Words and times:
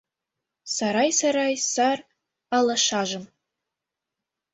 Сарай-сарай 0.73 1.55
сар 1.73 1.99
алашажым 2.57 3.25